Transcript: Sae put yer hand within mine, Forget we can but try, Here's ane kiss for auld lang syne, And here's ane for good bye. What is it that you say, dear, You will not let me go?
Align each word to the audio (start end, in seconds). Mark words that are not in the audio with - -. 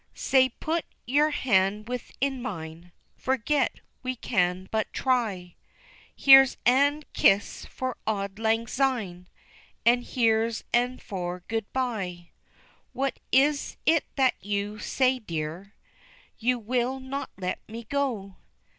Sae 0.15 0.49
put 0.49 0.83
yer 1.05 1.29
hand 1.29 1.87
within 1.87 2.41
mine, 2.41 2.91
Forget 3.17 3.81
we 4.01 4.15
can 4.15 4.67
but 4.71 4.91
try, 4.91 5.55
Here's 6.15 6.57
ane 6.65 7.03
kiss 7.13 7.67
for 7.67 7.95
auld 8.07 8.39
lang 8.39 8.65
syne, 8.65 9.27
And 9.85 10.03
here's 10.03 10.63
ane 10.73 10.97
for 10.97 11.43
good 11.47 11.71
bye. 11.71 12.29
What 12.93 13.19
is 13.31 13.77
it 13.85 14.05
that 14.15 14.33
you 14.43 14.79
say, 14.79 15.19
dear, 15.19 15.75
You 16.39 16.57
will 16.57 16.99
not 16.99 17.29
let 17.37 17.59
me 17.69 17.83
go? 17.83 18.37